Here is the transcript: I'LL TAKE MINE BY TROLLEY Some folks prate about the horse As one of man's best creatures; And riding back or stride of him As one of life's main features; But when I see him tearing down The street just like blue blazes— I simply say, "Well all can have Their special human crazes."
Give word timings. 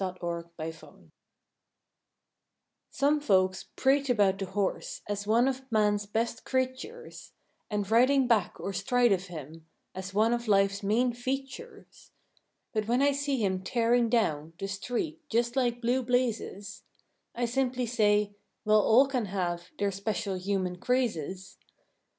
I'LL 0.03 0.09
TAKE 0.13 0.19
MINE 0.23 0.49
BY 0.57 0.71
TROLLEY 0.71 1.11
Some 2.89 3.19
folks 3.19 3.65
prate 3.75 4.09
about 4.09 4.39
the 4.39 4.47
horse 4.47 5.01
As 5.07 5.27
one 5.27 5.47
of 5.47 5.71
man's 5.71 6.07
best 6.07 6.43
creatures; 6.43 7.33
And 7.69 7.87
riding 7.91 8.27
back 8.27 8.59
or 8.59 8.73
stride 8.73 9.11
of 9.11 9.27
him 9.27 9.67
As 9.93 10.11
one 10.11 10.33
of 10.33 10.47
life's 10.47 10.81
main 10.81 11.13
features; 11.13 12.13
But 12.73 12.87
when 12.87 13.03
I 13.03 13.11
see 13.11 13.37
him 13.45 13.61
tearing 13.61 14.09
down 14.09 14.53
The 14.57 14.67
street 14.67 15.21
just 15.29 15.55
like 15.55 15.81
blue 15.81 16.01
blazes— 16.01 16.81
I 17.35 17.45
simply 17.45 17.85
say, 17.85 18.33
"Well 18.65 18.81
all 18.81 19.05
can 19.07 19.25
have 19.25 19.67
Their 19.77 19.91
special 19.91 20.33
human 20.33 20.77
crazes." 20.79 21.59